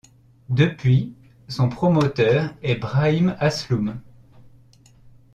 [0.49, 1.13] Depuis
[1.47, 4.01] son promoteur est Brahim Asloum.